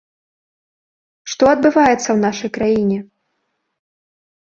[1.33, 2.97] Што адбываецца ў нашай краіне?